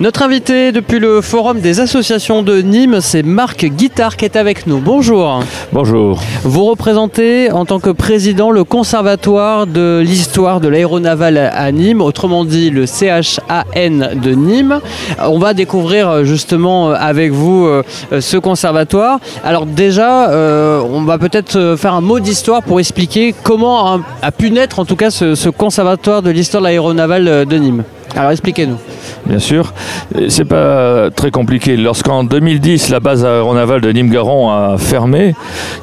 [0.00, 4.68] Notre invité depuis le Forum des associations de Nîmes, c'est Marc Guittard qui est avec
[4.68, 4.78] nous.
[4.78, 5.42] Bonjour.
[5.72, 6.20] Bonjour.
[6.44, 12.44] Vous représentez en tant que président le Conservatoire de l'histoire de l'aéronaval à Nîmes, autrement
[12.44, 14.80] dit le CHAN de Nîmes.
[15.18, 17.82] On va découvrir justement avec vous euh,
[18.20, 19.18] ce conservatoire.
[19.42, 24.52] Alors déjà, euh, on va peut-être faire un mot d'histoire pour expliquer comment a, pu
[24.52, 27.82] naître en tout cas ce, ce Conservatoire de l'histoire de l'aéronaval de Nîmes.
[28.14, 28.78] Alors expliquez-nous.
[29.28, 29.74] Bien sûr,
[30.28, 31.76] c'est pas très compliqué.
[31.76, 35.34] Lorsqu'en 2010 la base aéronavale de Nîmes-Garon a fermé,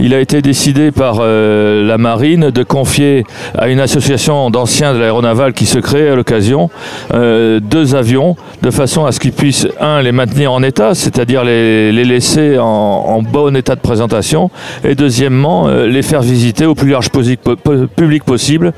[0.00, 3.24] il a été décidé par euh, la marine de confier
[3.58, 6.70] à une association d'anciens de l'aéronavale qui se crée à l'occasion
[7.12, 11.44] euh, deux avions de façon à ce qu'ils puissent un les maintenir en état, c'est-à-dire
[11.44, 14.50] les, laisser en, bon état de présentation,
[14.84, 18.72] et deuxièmement euh, les faire visiter au plus large public possible,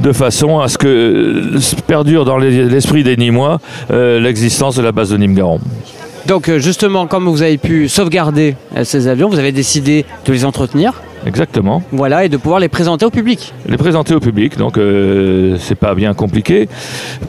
[0.00, 3.60] de façon à ce que perdure dans les l'esprit des Nîmois
[4.20, 5.60] l'existence de la base de Nîmes-Garon.
[6.26, 10.32] Donc euh, justement, comme vous avez pu sauvegarder euh, ces avions, vous avez décidé de
[10.32, 11.82] les entretenir Exactement.
[11.92, 13.52] Voilà, et de pouvoir les présenter au public.
[13.66, 16.68] Les présenter au public, donc euh, c'est pas bien compliqué.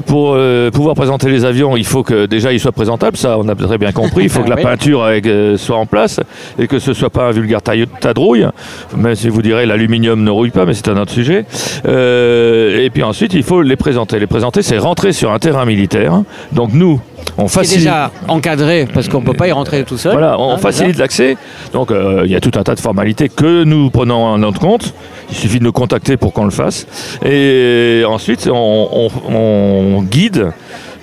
[0.06, 3.48] Pour euh, pouvoir présenter les avions, il faut que déjà ils soient présentables, ça on
[3.48, 4.24] a très bien compris.
[4.24, 6.20] Il faut que la peinture euh, soit en place
[6.58, 8.48] et que ce soit pas un vulgaire tadrouille.
[8.96, 11.46] Mais si vous direz l'aluminium ne rouille pas, mais c'est un autre sujet.
[11.86, 14.20] et puis ensuite, il faut les présenter.
[14.20, 16.24] Les présenter, c'est rentrer sur un terrain militaire.
[16.54, 17.02] Donc nous,
[17.38, 17.80] on facilite.
[17.80, 20.14] déjà encadré parce qu'on peut pas y rentrer tout seul.
[20.14, 21.38] Voilà, on hein, facilite l'accès.
[21.74, 24.60] Donc il y a tout un tas de formalités que nous nous prenons en notre
[24.60, 24.94] compte.
[25.30, 26.86] Il suffit de nous contacter pour qu'on le fasse.
[27.26, 30.52] Et ensuite, on, guide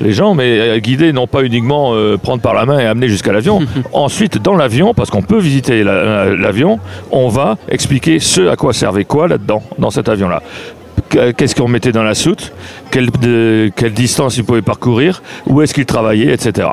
[0.01, 3.09] les gens, mais euh, guider non pas uniquement euh, prendre par la main et amener
[3.09, 3.61] jusqu'à l'avion.
[3.93, 6.79] Ensuite, dans l'avion, parce qu'on peut visiter l'avion,
[7.11, 10.41] on va expliquer ce à quoi servait quoi là-dedans, dans cet avion-là
[11.09, 12.53] qu'est-ce qu'on mettait dans la soute,
[12.91, 13.11] quelle,
[13.93, 16.69] distance il pouvait parcourir, où est-ce qu'il travaillait, etc.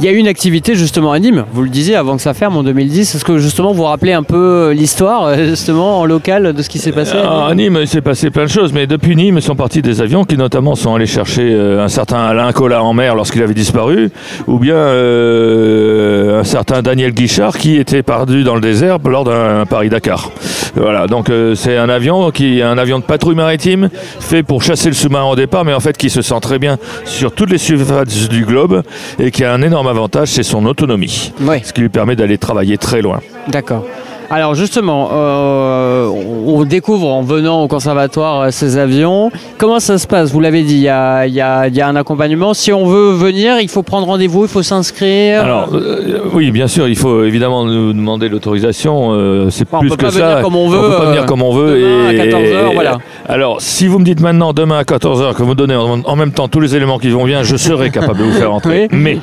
[0.00, 2.34] Il y a eu une activité justement à Nîmes, vous le disiez avant que ça
[2.34, 3.14] ferme en 2010.
[3.14, 6.68] Est-ce que justement vous rappelez un peu euh, l'histoire euh, justement en local de ce
[6.68, 9.54] qui s'est passé à Nîmes, il s'est passé plein de choses, mais depuis Nîmes sont
[9.54, 13.14] partis des avions qui notamment sont allés chercher euh, un certain Alain Collat en mer
[13.14, 14.10] lorsqu'il avait disparu,
[14.48, 20.32] ou bien un certain Daniel Guichard qui était perdu dans le désert lors d'un Paris-Dakar.
[20.74, 24.94] Voilà, donc c'est un avion qui un avion de patrouille maritime fait pour chasser le
[24.94, 28.28] sous-marin au départ, mais en fait qui se sent très bien sur toutes les surfaces
[28.28, 28.82] du globe
[29.20, 31.32] et qui a un énorme avantage, c'est son autonomie.
[31.62, 33.20] Ce qui lui permet d'aller travailler très loin.
[33.48, 33.84] D'accord.
[34.30, 39.30] Alors justement, euh, on découvre en venant au conservatoire euh, ces avions.
[39.58, 40.32] Comment ça se passe?
[40.32, 42.54] Vous l'avez dit, il y, a, un accompagnement.
[42.54, 45.42] Si on veut venir, il faut prendre rendez-vous, il faut s'inscrire?
[45.42, 49.50] Alors euh, oui, bien sûr, il faut évidemment nous demander l'autorisation.
[49.50, 50.28] c'est plus peut que pas ça.
[50.30, 50.78] Venir comme on veut.
[50.78, 51.80] On peut pas venir comme on veut.
[51.80, 52.98] Demain à 14h, voilà.
[53.28, 56.48] Alors, si vous me dites maintenant demain à 14h que vous donnez en, même temps
[56.48, 58.88] tous les éléments qui vont bien, je serai capable de vous faire entrer.
[58.90, 59.18] Mais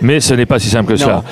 [0.00, 1.22] mais ce n'est pas si simple que cela.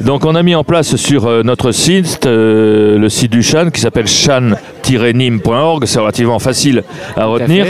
[0.00, 3.70] Donc on a mis en place sur euh, notre site, euh, le site du Chan,
[3.72, 6.82] qui s'appelle chan-nîmes.org, c'est relativement facile
[7.16, 7.66] à retenir,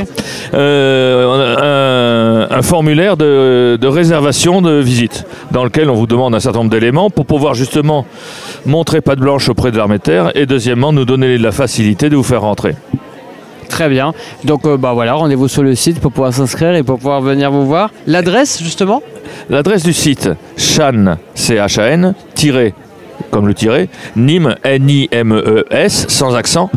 [0.55, 6.61] euh, un, formulaire de, de, réservation de visite, dans lequel on vous demande un certain
[6.61, 8.07] nombre d'éléments pour pouvoir justement
[8.67, 12.17] montrer patte blanche auprès de l'armée de terre, et deuxièmement nous donner la facilité de
[12.17, 12.75] vous faire rentrer.
[13.69, 14.13] Très bien.
[14.45, 17.67] Donc bah voilà, rendez-vous sur le site pour pouvoir s'inscrire et pour pouvoir venir vous
[17.67, 17.91] voir.
[18.07, 19.03] L'adresse justement?
[19.51, 22.75] L'adresse du site, chan, C-H-A-N, tiré,
[23.31, 26.71] comme le tiré, Nîmes, N-I-M-E-S, sans accent,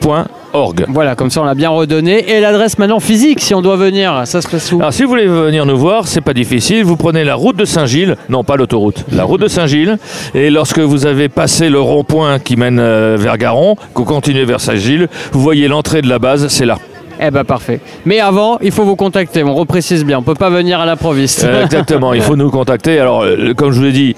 [0.00, 0.86] point Org.
[0.88, 2.30] Voilà, comme ça on l'a bien redonné.
[2.30, 4.78] Et l'adresse maintenant physique, si on doit venir, ça se passe où?
[4.78, 6.84] Alors si vous voulez venir nous voir, c'est pas difficile.
[6.84, 9.98] Vous prenez la route de Saint-Gilles, non pas l'autoroute, la route de Saint-Gilles.
[10.34, 14.44] Et lorsque vous avez passé le rond-point qui mène euh, vers Garon, que vous continuez
[14.44, 16.78] vers Saint-Gilles, vous voyez l'entrée de la base, c'est là.
[17.20, 17.80] Eh ben parfait.
[18.04, 19.42] Mais avant, il faut vous contacter.
[19.42, 20.18] On reprécise bien.
[20.18, 21.44] On peut pas venir à l'improviste.
[21.44, 22.14] Euh, exactement.
[22.14, 22.98] il faut nous contacter.
[22.98, 24.14] Alors, euh, comme je vous l'ai dit,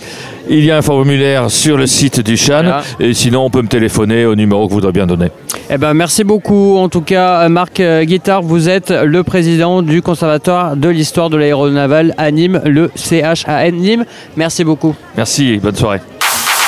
[0.48, 2.80] il y a un formulaire sur le site du Chan.
[2.98, 5.28] Et sinon, on peut me téléphoner au numéro que vous voudrez bien donner.
[5.70, 6.76] Eh ben merci beaucoup.
[6.76, 12.14] En tout cas, Marc Guittard, vous êtes le président du Conservatoire de l'histoire de l'aéronavale
[12.18, 14.04] à Nîmes, le CHAN Nîmes.
[14.36, 14.94] Merci beaucoup.
[15.16, 15.58] Merci.
[15.62, 16.00] Bonne soirée.